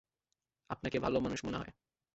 [0.69, 1.71] আপনাকে ভালো মানুষ মনে হয়।